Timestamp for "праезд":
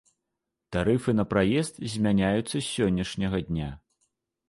1.35-1.75